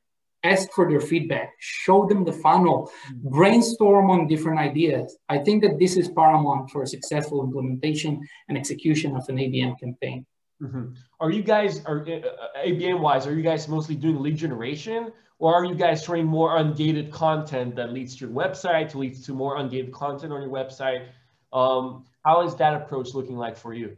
ask 0.44 0.70
for 0.72 0.88
their 0.88 1.00
feedback, 1.00 1.52
show 1.58 2.06
them 2.06 2.24
the 2.24 2.32
funnel, 2.32 2.90
mm-hmm. 3.10 3.28
brainstorm 3.28 4.10
on 4.10 4.26
different 4.26 4.58
ideas. 4.58 5.16
I 5.28 5.38
think 5.38 5.62
that 5.62 5.78
this 5.78 5.96
is 5.96 6.08
paramount 6.08 6.70
for 6.70 6.84
successful 6.86 7.44
implementation 7.44 8.26
and 8.48 8.56
execution 8.56 9.16
of 9.16 9.28
an 9.28 9.36
ABM 9.36 9.78
campaign. 9.80 10.26
Mm-hmm. 10.62 10.94
Are 11.20 11.30
you 11.30 11.42
guys, 11.42 11.84
are 11.86 12.04
uh, 12.08 12.12
uh 12.12 12.66
ABM 12.66 13.00
wise, 13.00 13.26
are 13.26 13.34
you 13.34 13.42
guys 13.42 13.68
mostly 13.68 13.94
doing 13.94 14.20
lead 14.20 14.36
generation 14.36 15.12
or 15.38 15.54
are 15.54 15.64
you 15.64 15.74
guys 15.74 16.02
showing 16.02 16.26
more 16.26 16.58
ungated 16.58 17.12
content 17.12 17.76
that 17.76 17.92
leads 17.92 18.16
to 18.16 18.26
your 18.26 18.34
website, 18.34 18.94
leads 18.94 19.24
to 19.26 19.32
more 19.32 19.56
ungated 19.56 19.92
content 19.92 20.32
on 20.32 20.42
your 20.42 20.50
website? 20.50 21.06
Um, 21.52 22.04
how 22.24 22.46
is 22.46 22.56
that 22.56 22.74
approach 22.74 23.14
looking 23.14 23.36
like 23.36 23.56
for 23.56 23.72
you? 23.72 23.96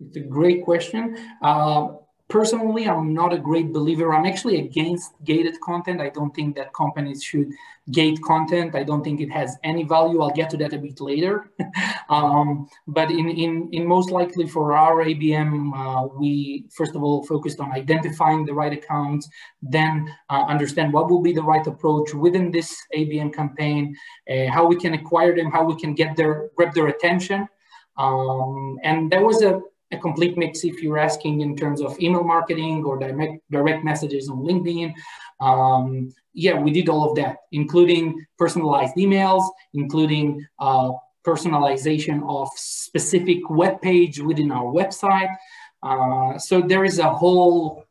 It's 0.00 0.16
a 0.16 0.20
great 0.20 0.64
question. 0.64 1.16
Uh, 1.42 1.88
personally, 2.28 2.86
I'm 2.88 3.14
not 3.14 3.32
a 3.32 3.38
great 3.38 3.72
believer. 3.72 4.14
I'm 4.14 4.26
actually 4.26 4.58
against 4.60 5.12
gated 5.24 5.60
content. 5.60 6.00
I 6.00 6.10
don't 6.10 6.34
think 6.34 6.56
that 6.56 6.72
companies 6.74 7.22
should 7.22 7.50
gate 7.90 8.20
content. 8.22 8.74
I 8.74 8.82
don't 8.82 9.02
think 9.02 9.20
it 9.20 9.30
has 9.30 9.56
any 9.64 9.84
value. 9.84 10.20
I'll 10.20 10.30
get 10.30 10.50
to 10.50 10.56
that 10.58 10.74
a 10.74 10.78
bit 10.78 11.00
later. 11.00 11.50
um, 12.10 12.68
but 12.86 13.10
in, 13.10 13.30
in, 13.30 13.68
in 13.72 13.86
most 13.86 14.10
likely 14.10 14.46
for 14.46 14.74
our 14.74 15.04
ABM, 15.04 15.72
uh, 15.74 16.08
we 16.18 16.66
first 16.70 16.94
of 16.94 17.02
all 17.02 17.24
focused 17.24 17.60
on 17.60 17.72
identifying 17.72 18.44
the 18.44 18.52
right 18.52 18.72
accounts, 18.72 19.28
then 19.62 20.14
uh, 20.28 20.44
understand 20.48 20.92
what 20.92 21.08
will 21.10 21.22
be 21.22 21.32
the 21.32 21.42
right 21.42 21.66
approach 21.66 22.12
within 22.12 22.50
this 22.50 22.76
ABM 22.94 23.34
campaign, 23.34 23.96
uh, 24.30 24.46
how 24.50 24.66
we 24.66 24.76
can 24.76 24.94
acquire 24.94 25.34
them, 25.34 25.50
how 25.50 25.64
we 25.64 25.76
can 25.76 25.94
get 25.94 26.14
their 26.16 26.50
grab 26.56 26.74
their 26.74 26.88
attention. 26.88 27.48
Um, 27.96 28.78
and 28.84 29.10
there 29.10 29.24
was 29.24 29.42
a 29.42 29.60
a 29.90 29.98
complete 29.98 30.36
mix 30.36 30.64
if 30.64 30.82
you're 30.82 30.98
asking 30.98 31.40
in 31.40 31.56
terms 31.56 31.80
of 31.80 31.98
email 32.00 32.24
marketing 32.24 32.84
or 32.84 32.98
direct, 32.98 33.42
direct 33.50 33.84
messages 33.84 34.28
on 34.28 34.38
LinkedIn. 34.38 34.92
Um, 35.40 36.12
yeah, 36.34 36.58
we 36.58 36.70
did 36.70 36.88
all 36.88 37.08
of 37.08 37.16
that, 37.16 37.38
including 37.52 38.24
personalized 38.38 38.96
emails, 38.96 39.48
including 39.74 40.46
uh, 40.58 40.90
personalization 41.26 42.22
of 42.28 42.48
specific 42.54 43.48
web 43.50 43.80
page 43.82 44.20
within 44.20 44.50
our 44.52 44.64
website. 44.64 45.34
Uh, 45.82 46.38
so 46.38 46.60
there 46.60 46.84
is 46.84 46.98
a 46.98 47.10
whole 47.10 47.84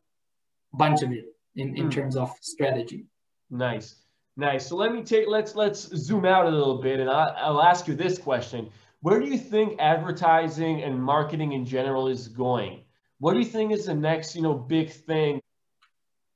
bunch 0.72 1.02
of 1.02 1.12
it 1.12 1.26
in, 1.56 1.76
in 1.76 1.88
mm. 1.88 1.92
terms 1.92 2.16
of 2.16 2.30
strategy. 2.40 3.06
Nice, 3.50 3.96
nice. 4.36 4.66
So 4.66 4.76
let 4.76 4.92
me 4.92 5.02
take 5.02 5.26
let's 5.26 5.54
let's 5.54 5.88
zoom 5.96 6.24
out 6.24 6.46
a 6.46 6.50
little 6.50 6.80
bit, 6.82 7.00
and 7.00 7.08
I, 7.08 7.28
I'll 7.38 7.62
ask 7.62 7.88
you 7.88 7.94
this 7.94 8.18
question: 8.18 8.70
where 9.00 9.20
do 9.20 9.26
you 9.26 9.38
think 9.38 9.76
advertising 9.78 10.82
and 10.82 11.00
marketing 11.00 11.52
in 11.52 11.64
general 11.64 12.08
is 12.08 12.28
going? 12.28 12.82
What 13.20 13.32
do 13.32 13.38
you 13.38 13.44
think 13.44 13.72
is 13.72 13.86
the 13.86 13.94
next, 13.94 14.34
you 14.34 14.42
know, 14.42 14.54
big 14.54 14.90
thing? 14.90 15.40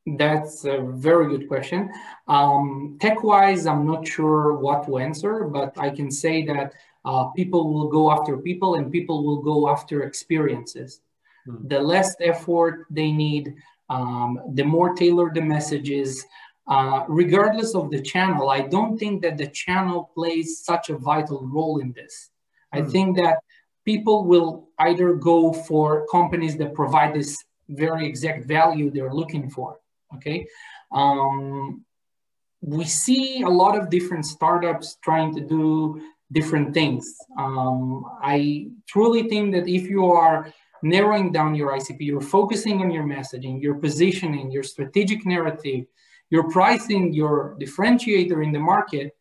That's 0.07 0.65
a 0.65 0.81
very 0.81 1.29
good 1.29 1.49
question. 1.49 1.91
Um, 2.27 2.99
tech-wise, 3.01 3.67
I'm 3.67 3.87
not 3.87 4.07
sure 4.07 4.55
what 4.55 4.87
to 4.87 4.99
answer, 4.99 5.45
but 5.45 5.77
I 5.79 5.91
can 5.91 6.11
say 6.11 6.45
that 6.47 6.75
uh, 7.05 7.27
people 7.37 7.73
will 7.73 7.89
go 7.89 8.11
after 8.11 8.37
people 8.37 8.75
and 8.75 8.91
people 8.91 9.25
will 9.25 9.43
go 9.43 9.69
after 9.69 10.03
experiences. 10.03 11.01
Hmm. 11.47 11.69
The 11.69 11.81
less 11.81 12.17
effort 12.21 12.87
they 12.91 13.13
need, 13.13 13.55
um, 13.91 14.41
the 14.55 14.65
more 14.65 14.95
tailored 14.95 15.35
the 15.35 15.43
messages, 15.43 16.25
uh, 16.67 17.05
regardless 17.09 17.75
of 17.75 17.91
the 17.91 18.01
channel. 18.01 18.51
I 18.51 18.63
don't 18.63 18.97
think 18.99 19.23
that 19.23 19.37
the 19.37 19.49
channel 19.49 20.11
plays 20.15 20.65
such 20.65 20.91
a 20.91 20.97
vital 20.97 21.47
role 21.47 21.79
in 21.79 21.93
this. 21.93 22.31
I 22.73 22.81
hmm. 22.81 22.91
think 22.91 23.17
that 23.17 23.39
people 23.85 24.25
will 24.25 24.69
either 24.79 25.15
go 25.15 25.53
for 25.53 26.07
companies 26.11 26.57
that 26.59 26.75
provide 26.75 27.15
this 27.15 27.43
very 27.69 28.07
exact 28.07 28.47
value 28.47 28.91
they're 28.91 29.13
looking 29.13 29.51
for. 29.51 29.79
Okay. 30.15 30.47
Um, 30.93 31.85
we 32.61 32.85
see 32.85 33.43
a 33.43 33.49
lot 33.49 33.77
of 33.77 33.91
different 33.91 34.25
startups 34.25 34.97
trying 35.03 35.35
to 35.35 35.41
do 35.41 36.01
different 36.31 36.73
things. 36.73 37.15
Um, 37.39 38.05
I 38.23 38.69
truly 38.87 39.29
think 39.29 39.53
that 39.55 39.69
if 39.69 39.89
you 39.89 40.07
are 40.07 40.53
narrowing 40.83 41.33
down 41.33 41.55
your 41.55 41.73
ICP, 41.73 42.01
you're 42.01 42.21
focusing 42.21 42.81
on 42.83 42.91
your 42.91 43.05
messaging, 43.05 43.61
your 43.61 43.75
positioning, 43.75 44.51
your 44.51 44.63
strategic 44.63 45.27
narrative, 45.27 45.87
your 46.31 46.49
pricing, 46.51 47.13
your 47.13 47.57
differentiator 47.61 48.43
in 48.43 48.53
the 48.53 48.59
market, 48.59 49.17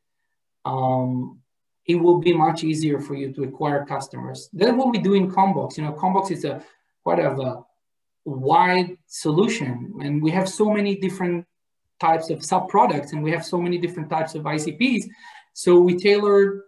um, 0.65 1.40
it 1.85 1.95
will 1.95 2.19
be 2.19 2.33
much 2.33 2.63
easier 2.63 2.99
for 2.99 3.15
you 3.15 3.33
to 3.33 3.43
acquire 3.43 3.85
customers. 3.85 4.49
That's 4.53 4.73
what 4.73 4.91
we 4.91 4.99
do 4.99 5.13
in 5.13 5.31
CommBox. 5.31 5.77
You 5.77 5.83
know, 5.83 5.93
CommBox 5.93 6.31
is 6.31 6.45
a 6.45 6.63
quite 7.03 7.19
of 7.19 7.39
a 7.39 7.63
wide 8.25 8.97
solution, 9.07 9.93
and 10.01 10.21
we 10.21 10.31
have 10.31 10.47
so 10.47 10.71
many 10.71 10.95
different 10.95 11.45
types 11.99 12.29
of 12.29 12.43
sub 12.43 12.69
products, 12.69 13.13
and 13.13 13.23
we 13.23 13.31
have 13.31 13.45
so 13.45 13.59
many 13.59 13.77
different 13.77 14.09
types 14.09 14.35
of 14.35 14.43
ICPs. 14.43 15.05
So 15.53 15.79
we 15.79 15.97
tailor 15.97 16.65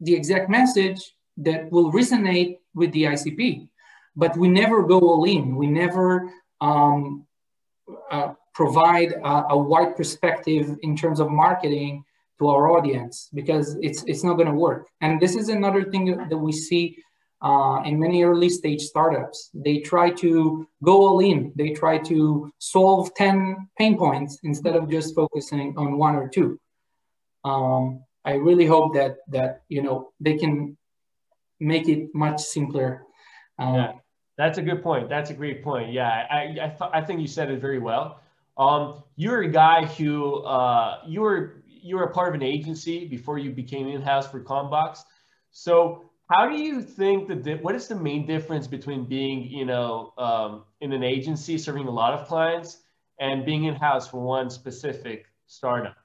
the 0.00 0.14
exact 0.14 0.50
message 0.50 1.14
that 1.38 1.70
will 1.70 1.92
resonate 1.92 2.58
with 2.74 2.92
the 2.92 3.04
ICP, 3.04 3.68
but 4.16 4.36
we 4.36 4.48
never 4.48 4.82
go 4.82 4.98
all 5.00 5.24
in. 5.24 5.56
We 5.56 5.66
never 5.66 6.32
um, 6.60 7.26
uh, 8.10 8.32
provide 8.52 9.12
a, 9.12 9.44
a 9.50 9.58
wide 9.58 9.96
perspective 9.96 10.76
in 10.82 10.96
terms 10.96 11.20
of 11.20 11.30
marketing 11.30 12.04
to 12.38 12.48
our 12.48 12.70
audience 12.76 13.28
because 13.34 13.76
it's 13.80 14.04
it's 14.04 14.24
not 14.24 14.34
going 14.34 14.48
to 14.48 14.54
work. 14.54 14.88
And 15.00 15.20
this 15.20 15.34
is 15.34 15.48
another 15.48 15.84
thing 15.90 16.16
that 16.28 16.36
we 16.36 16.52
see 16.52 16.96
uh, 17.42 17.82
in 17.84 17.98
many 17.98 18.22
early 18.22 18.48
stage 18.48 18.82
startups. 18.82 19.50
They 19.54 19.78
try 19.78 20.10
to 20.10 20.66
go 20.82 21.06
all 21.06 21.20
in. 21.20 21.52
They 21.56 21.70
try 21.70 21.98
to 21.98 22.50
solve 22.58 23.14
ten 23.14 23.68
pain 23.78 23.96
points 23.96 24.38
instead 24.42 24.76
of 24.76 24.90
just 24.90 25.14
focusing 25.14 25.74
on 25.76 25.98
one 25.98 26.16
or 26.16 26.28
two. 26.28 26.58
Um, 27.44 28.02
I 28.24 28.34
really 28.34 28.66
hope 28.66 28.94
that 28.94 29.18
that 29.28 29.62
you 29.68 29.82
know 29.82 30.12
they 30.20 30.36
can 30.36 30.76
make 31.60 31.88
it 31.88 32.14
much 32.14 32.40
simpler. 32.40 33.02
Um, 33.58 33.74
yeah, 33.74 33.92
that's 34.36 34.58
a 34.58 34.62
good 34.62 34.82
point. 34.82 35.08
That's 35.08 35.30
a 35.30 35.34
great 35.34 35.62
point. 35.62 35.92
Yeah, 35.92 36.26
I 36.30 36.56
I, 36.60 36.68
th- 36.68 36.90
I 36.92 37.00
think 37.02 37.20
you 37.20 37.28
said 37.28 37.50
it 37.50 37.60
very 37.60 37.78
well. 37.78 38.20
Um, 38.58 39.04
you're 39.16 39.42
a 39.42 39.48
guy 39.48 39.84
who 39.84 40.42
uh, 40.42 41.00
you 41.06 41.20
were 41.20 41.62
you 41.86 41.96
were 41.96 42.04
a 42.04 42.12
part 42.12 42.28
of 42.28 42.34
an 42.34 42.42
agency 42.42 43.06
before 43.06 43.38
you 43.38 43.50
became 43.50 43.86
in-house 43.86 44.28
for 44.30 44.40
CommBox. 44.40 44.98
So 45.52 46.10
how 46.28 46.48
do 46.48 46.56
you 46.56 46.82
think 46.82 47.28
that 47.28 47.62
what 47.62 47.74
is 47.74 47.86
the 47.86 47.94
main 47.94 48.26
difference 48.26 48.66
between 48.66 49.04
being 49.04 49.44
you 49.44 49.64
know 49.64 50.12
um, 50.18 50.64
in 50.80 50.92
an 50.92 51.04
agency 51.04 51.56
serving 51.56 51.86
a 51.86 51.90
lot 51.90 52.12
of 52.12 52.26
clients 52.26 52.78
and 53.20 53.46
being 53.46 53.64
in-house 53.64 54.08
for 54.08 54.20
one 54.20 54.50
specific 54.50 55.26
startup? 55.46 55.96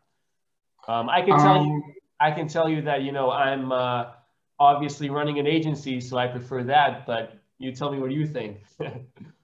Um, 0.87 1.09
I 1.09 1.21
can 1.21 1.37
tell 1.37 1.57
um, 1.57 1.67
you, 1.67 1.83
I 2.19 2.31
can 2.31 2.47
tell 2.47 2.69
you 2.69 2.83
that 2.83 3.01
you 3.01 3.11
know 3.11 3.31
I'm 3.31 3.71
uh, 3.71 4.11
obviously 4.59 5.09
running 5.09 5.39
an 5.39 5.47
agency, 5.47 5.99
so 5.99 6.17
I 6.17 6.27
prefer 6.27 6.63
that. 6.63 7.07
But 7.07 7.33
you 7.57 7.73
tell 7.73 7.91
me 7.91 7.99
what 7.99 8.11
you 8.11 8.27
think. 8.27 8.57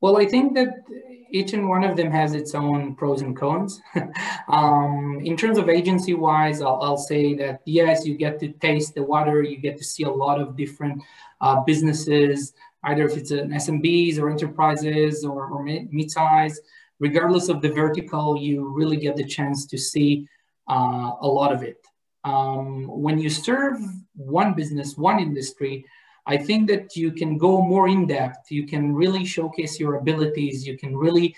Well, 0.00 0.18
I 0.18 0.26
think 0.26 0.54
that 0.54 0.84
each 1.30 1.52
and 1.52 1.68
one 1.68 1.84
of 1.84 1.96
them 1.96 2.10
has 2.10 2.34
its 2.34 2.54
own 2.54 2.94
pros 2.94 3.22
and 3.22 3.36
cons. 3.36 3.80
um, 4.48 5.20
in 5.24 5.36
terms 5.36 5.58
of 5.58 5.68
agency 5.68 6.14
wise, 6.14 6.60
I'll, 6.60 6.78
I'll, 6.82 6.96
say 6.96 7.34
that 7.34 7.62
yes, 7.64 8.06
you 8.06 8.14
get 8.14 8.38
to 8.40 8.48
taste 8.48 8.94
the 8.94 9.02
water, 9.02 9.42
you 9.42 9.56
get 9.56 9.76
to 9.78 9.84
see 9.84 10.04
a 10.04 10.10
lot 10.10 10.40
of 10.40 10.56
different 10.56 11.02
uh, 11.40 11.60
businesses, 11.60 12.52
either 12.84 13.04
if 13.04 13.16
it's 13.16 13.30
an 13.30 13.50
SMBs 13.50 14.18
or 14.18 14.30
enterprises 14.30 15.24
or, 15.24 15.46
or 15.48 15.62
mid-size. 15.62 16.60
Regardless 16.98 17.48
of 17.48 17.60
the 17.60 17.70
vertical, 17.70 18.36
you 18.36 18.68
really 18.68 18.96
get 18.96 19.16
the 19.16 19.24
chance 19.24 19.66
to 19.66 19.76
see 19.76 20.28
uh, 20.70 21.12
a 21.20 21.26
lot 21.26 21.52
of 21.52 21.62
it. 21.62 21.84
Um, 22.24 22.86
when 22.88 23.18
you 23.18 23.30
serve 23.30 23.78
one 24.14 24.54
business, 24.54 24.96
one 24.96 25.20
industry, 25.20 25.84
I 26.26 26.36
think 26.36 26.68
that 26.68 26.96
you 26.96 27.12
can 27.12 27.38
go 27.38 27.62
more 27.62 27.88
in 27.88 28.06
depth. 28.06 28.50
You 28.50 28.66
can 28.66 28.94
really 28.94 29.24
showcase 29.24 29.78
your 29.78 29.96
abilities. 29.96 30.66
You 30.66 30.76
can 30.76 30.96
really 30.96 31.34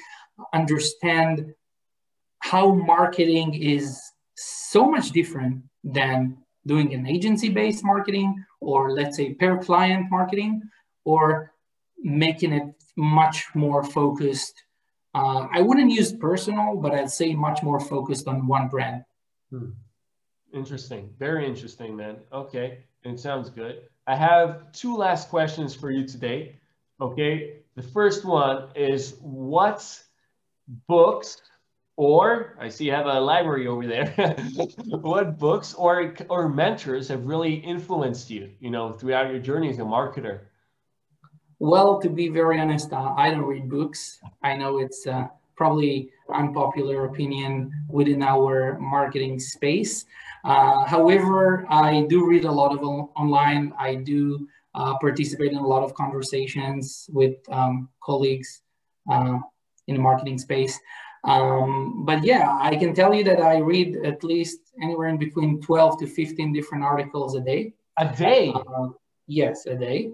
understand 0.54 1.54
how 2.40 2.74
marketing 2.74 3.54
is 3.54 4.00
so 4.36 4.88
much 4.88 5.10
different 5.10 5.62
than 5.84 6.38
doing 6.66 6.94
an 6.94 7.06
agency 7.06 7.48
based 7.48 7.84
marketing 7.84 8.44
or 8.60 8.92
let's 8.92 9.16
say 9.16 9.34
per 9.34 9.58
client 9.58 10.06
marketing 10.10 10.62
or 11.04 11.52
making 11.98 12.52
it 12.52 12.64
much 12.96 13.46
more 13.54 13.82
focused. 13.82 14.54
Uh, 15.14 15.48
I 15.52 15.62
wouldn't 15.62 15.90
use 15.90 16.12
personal, 16.12 16.76
but 16.76 16.94
I'd 16.94 17.10
say 17.10 17.34
much 17.34 17.62
more 17.62 17.80
focused 17.80 18.28
on 18.28 18.46
one 18.46 18.68
brand. 18.68 19.04
Hmm. 19.50 19.70
Interesting. 20.52 21.10
Very 21.18 21.46
interesting, 21.46 21.96
man. 21.96 22.16
Okay. 22.32 22.84
It 23.04 23.20
sounds 23.20 23.50
good. 23.50 23.82
I 24.06 24.16
have 24.16 24.72
two 24.72 24.96
last 24.96 25.28
questions 25.28 25.74
for 25.74 25.90
you 25.90 26.06
today. 26.06 26.56
Okay. 27.00 27.60
The 27.76 27.82
first 27.82 28.24
one 28.24 28.68
is 28.74 29.16
what 29.20 30.00
books 30.88 31.40
or 31.98 32.56
I 32.60 32.68
see 32.68 32.86
you 32.86 32.92
have 32.92 33.06
a 33.06 33.20
library 33.20 33.66
over 33.66 33.86
there. 33.86 34.14
what 34.86 35.36
books 35.36 35.74
or 35.74 36.14
or 36.28 36.48
mentors 36.48 37.08
have 37.08 37.26
really 37.26 37.54
influenced 37.54 38.30
you, 38.30 38.52
you 38.60 38.70
know, 38.70 38.92
throughout 38.92 39.30
your 39.30 39.40
journey 39.40 39.68
as 39.68 39.80
a 39.80 39.82
marketer? 39.82 40.42
Well, 41.58 42.00
to 42.00 42.08
be 42.08 42.28
very 42.28 42.60
honest, 42.60 42.92
uh, 42.92 43.14
I 43.16 43.30
don't 43.30 43.42
read 43.42 43.68
books. 43.68 44.20
I 44.44 44.54
know 44.56 44.78
it's 44.78 45.08
uh, 45.08 45.26
probably 45.56 46.12
unpopular 46.34 47.06
opinion 47.06 47.72
within 47.88 48.22
our 48.22 48.78
marketing 48.78 49.38
space. 49.38 50.04
Uh, 50.44 50.84
however, 50.84 51.66
I 51.68 52.06
do 52.08 52.26
read 52.26 52.44
a 52.44 52.52
lot 52.52 52.72
of 52.72 52.82
online. 52.82 53.72
I 53.78 53.96
do 53.96 54.48
uh, 54.74 54.96
participate 54.98 55.52
in 55.52 55.58
a 55.58 55.66
lot 55.66 55.82
of 55.82 55.94
conversations 55.94 57.08
with 57.12 57.36
um, 57.50 57.88
colleagues 58.02 58.62
uh, 59.10 59.38
in 59.86 59.96
the 59.96 60.00
marketing 60.00 60.38
space. 60.38 60.78
Um, 61.24 62.04
but 62.04 62.24
yeah, 62.24 62.56
I 62.60 62.76
can 62.76 62.94
tell 62.94 63.12
you 63.12 63.24
that 63.24 63.40
I 63.40 63.58
read 63.58 63.96
at 64.04 64.22
least 64.22 64.60
anywhere 64.82 65.08
in 65.08 65.18
between 65.18 65.60
12 65.60 65.98
to 66.00 66.06
15 66.06 66.52
different 66.52 66.84
articles 66.84 67.34
a 67.34 67.40
day. 67.40 67.74
A 67.98 68.14
day? 68.14 68.52
Uh, 68.54 68.88
yes, 69.26 69.66
a 69.66 69.74
day. 69.74 70.12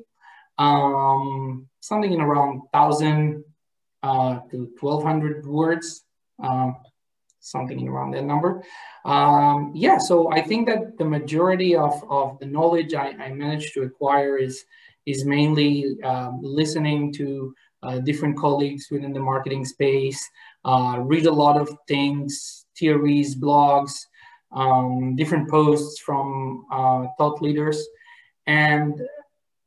Um, 0.58 1.68
something 1.80 2.12
in 2.12 2.20
around 2.20 2.62
1,000 2.72 3.44
uh, 4.04 4.40
to 4.50 4.68
1,200 4.78 5.46
words, 5.46 6.04
um, 6.42 6.76
something 7.40 7.88
around 7.88 8.10
that 8.10 8.24
number. 8.24 8.62
Um, 9.06 9.72
yeah, 9.74 9.96
so 9.96 10.30
I 10.30 10.42
think 10.42 10.68
that 10.68 10.98
the 10.98 11.06
majority 11.06 11.74
of, 11.74 12.04
of 12.10 12.38
the 12.38 12.44
knowledge 12.44 12.92
I, 12.92 13.08
I 13.18 13.32
managed 13.32 13.72
to 13.74 13.82
acquire 13.82 14.36
is, 14.36 14.62
is 15.06 15.24
mainly 15.24 15.96
um, 16.02 16.40
listening 16.42 17.14
to 17.14 17.54
uh, 17.82 17.98
different 18.00 18.36
colleagues 18.36 18.88
within 18.90 19.14
the 19.14 19.20
marketing 19.20 19.64
space, 19.64 20.20
uh, 20.66 20.98
read 21.00 21.24
a 21.24 21.32
lot 21.32 21.56
of 21.58 21.74
things, 21.88 22.66
theories, 22.78 23.34
blogs, 23.34 23.92
um, 24.52 25.16
different 25.16 25.48
posts 25.48 25.98
from 26.00 26.66
uh, 26.70 27.06
thought 27.16 27.40
leaders. 27.40 27.82
And 28.46 29.00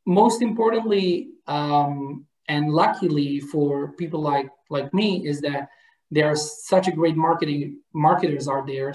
most 0.06 0.44
importantly, 0.44 1.30
um, 1.48 2.27
and 2.48 2.72
luckily 2.72 3.40
for 3.40 3.94
people 3.94 4.22
like, 4.22 4.50
like 4.70 4.94
me, 4.94 5.26
is 5.26 5.42
that 5.42 5.70
there 6.12 6.28
are 6.28 6.36
such 6.36 6.88
a 6.88 6.92
great 6.92 7.16
marketing 7.16 7.80
marketers 7.94 8.48
out 8.48 8.68
there. 8.68 8.94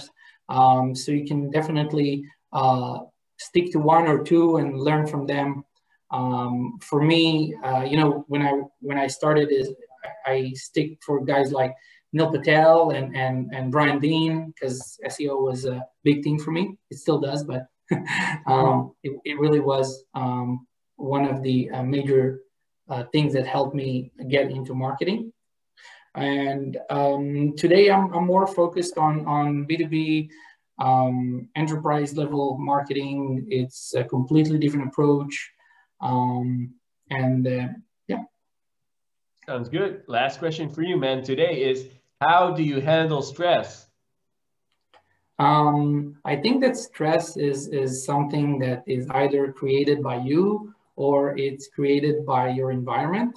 Um, 0.48 0.94
so 0.94 1.12
you 1.12 1.26
can 1.26 1.50
definitely 1.50 2.24
uh, 2.52 3.00
stick 3.38 3.72
to 3.72 3.78
one 3.78 4.06
or 4.06 4.22
two 4.22 4.56
and 4.56 4.78
learn 4.78 5.06
from 5.06 5.26
them. 5.26 5.64
Um, 6.10 6.78
for 6.82 7.02
me, 7.02 7.54
uh, 7.64 7.82
you 7.82 7.96
know, 7.96 8.24
when 8.28 8.42
I 8.42 8.52
when 8.80 8.98
I 8.98 9.06
started, 9.06 9.50
is 9.50 9.70
I 10.26 10.52
stick 10.54 10.98
for 11.04 11.24
guys 11.24 11.52
like 11.52 11.74
Neil 12.12 12.30
Patel 12.30 12.90
and 12.90 13.16
and 13.16 13.50
and 13.54 13.72
Brian 13.72 13.98
Dean 13.98 14.52
because 14.52 14.98
SEO 15.06 15.42
was 15.42 15.64
a 15.64 15.86
big 16.04 16.22
thing 16.22 16.38
for 16.38 16.50
me. 16.50 16.76
It 16.90 16.98
still 16.98 17.18
does, 17.18 17.44
but 17.44 17.66
um, 18.46 18.92
it, 19.02 19.18
it 19.24 19.38
really 19.38 19.60
was 19.60 20.04
um, 20.14 20.66
one 20.96 21.24
of 21.24 21.42
the 21.42 21.70
uh, 21.70 21.82
major 21.82 22.40
uh, 22.88 23.04
things 23.12 23.32
that 23.34 23.46
helped 23.46 23.74
me 23.74 24.12
get 24.28 24.50
into 24.50 24.74
marketing. 24.74 25.32
And 26.14 26.76
um, 26.90 27.54
today 27.56 27.90
I'm, 27.90 28.12
I'm 28.12 28.26
more 28.26 28.46
focused 28.46 28.98
on 28.98 29.24
on 29.26 29.66
B2B 29.66 30.28
um, 30.78 31.48
enterprise 31.56 32.16
level 32.16 32.58
marketing. 32.58 33.46
It's 33.48 33.94
a 33.94 34.04
completely 34.04 34.58
different 34.58 34.88
approach. 34.88 35.52
Um, 36.00 36.74
and 37.10 37.46
uh, 37.46 37.68
yeah. 38.08 38.24
Sounds 39.46 39.68
good. 39.68 40.02
Last 40.06 40.38
question 40.38 40.68
for 40.68 40.82
you, 40.82 40.96
man, 40.96 41.22
today 41.22 41.62
is 41.62 41.88
how 42.20 42.50
do 42.50 42.62
you 42.62 42.80
handle 42.80 43.22
stress? 43.22 43.88
Um, 45.38 46.16
I 46.24 46.36
think 46.36 46.62
that 46.62 46.76
stress 46.76 47.36
is, 47.36 47.68
is 47.68 48.04
something 48.04 48.58
that 48.60 48.84
is 48.86 49.08
either 49.10 49.50
created 49.52 50.02
by 50.02 50.16
you 50.16 50.74
or 50.96 51.36
it's 51.38 51.68
created 51.68 52.26
by 52.26 52.50
your 52.50 52.70
environment. 52.70 53.36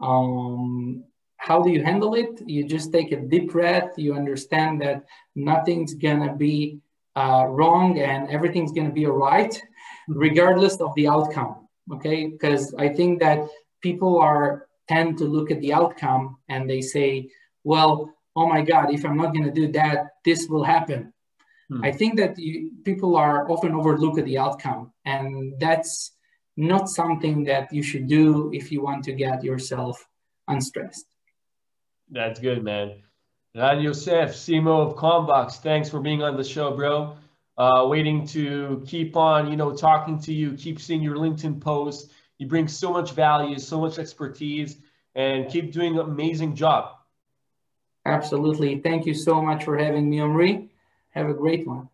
Um, 0.00 1.04
how 1.36 1.62
do 1.62 1.70
you 1.70 1.82
handle 1.82 2.14
it? 2.14 2.40
You 2.46 2.66
just 2.66 2.92
take 2.92 3.12
a 3.12 3.20
deep 3.20 3.52
breath. 3.52 3.92
You 3.96 4.14
understand 4.14 4.80
that 4.82 5.04
nothing's 5.34 5.94
gonna 5.94 6.34
be 6.34 6.78
uh, 7.16 7.46
wrong 7.48 7.98
and 8.00 8.30
everything's 8.30 8.72
gonna 8.72 8.90
be 8.92 9.06
all 9.06 9.12
right, 9.12 9.60
regardless 10.08 10.76
of 10.80 10.94
the 10.94 11.08
outcome 11.08 11.64
okay 11.92 12.26
because 12.26 12.74
i 12.78 12.88
think 12.88 13.20
that 13.20 13.38
people 13.82 14.18
are 14.18 14.66
tend 14.88 15.18
to 15.18 15.24
look 15.24 15.50
at 15.50 15.60
the 15.60 15.72
outcome 15.72 16.36
and 16.48 16.68
they 16.68 16.80
say 16.80 17.28
well 17.64 18.10
oh 18.36 18.46
my 18.46 18.62
god 18.62 18.92
if 18.92 19.04
i'm 19.04 19.16
not 19.16 19.32
going 19.32 19.44
to 19.44 19.50
do 19.50 19.70
that 19.70 20.06
this 20.24 20.48
will 20.48 20.64
happen 20.64 21.12
hmm. 21.68 21.84
i 21.84 21.92
think 21.92 22.16
that 22.16 22.38
you, 22.38 22.70
people 22.84 23.16
are 23.16 23.50
often 23.50 23.74
overlook 23.74 24.18
at 24.18 24.24
the 24.24 24.38
outcome 24.38 24.92
and 25.04 25.54
that's 25.60 26.12
not 26.56 26.88
something 26.88 27.44
that 27.44 27.72
you 27.72 27.82
should 27.82 28.06
do 28.06 28.50
if 28.52 28.70
you 28.70 28.82
want 28.82 29.04
to 29.04 29.12
get 29.12 29.42
yourself 29.44 30.06
unstressed 30.48 31.06
that's 32.10 32.40
good 32.40 32.62
man 32.62 33.00
Ran 33.56 33.80
Yosef, 33.82 34.30
CMO 34.30 34.90
of 34.90 34.96
CommBox, 34.96 35.58
thanks 35.62 35.88
for 35.88 36.00
being 36.00 36.24
on 36.24 36.36
the 36.36 36.42
show, 36.42 36.76
bro 36.76 37.16
uh, 37.56 37.86
waiting 37.88 38.26
to 38.26 38.82
keep 38.86 39.16
on, 39.16 39.50
you 39.50 39.56
know, 39.56 39.74
talking 39.74 40.18
to 40.20 40.32
you, 40.32 40.54
keep 40.54 40.80
seeing 40.80 41.02
your 41.02 41.16
LinkedIn 41.16 41.60
posts. 41.60 42.12
You 42.38 42.48
bring 42.48 42.66
so 42.66 42.92
much 42.92 43.12
value, 43.12 43.58
so 43.58 43.80
much 43.80 43.98
expertise, 43.98 44.78
and 45.14 45.48
keep 45.48 45.72
doing 45.72 45.94
an 45.94 46.00
amazing 46.00 46.56
job. 46.56 46.96
Absolutely. 48.06 48.80
Thank 48.80 49.06
you 49.06 49.14
so 49.14 49.40
much 49.40 49.64
for 49.64 49.78
having 49.78 50.10
me, 50.10 50.20
Omri. 50.20 50.68
Have 51.10 51.28
a 51.28 51.34
great 51.34 51.66
one. 51.66 51.88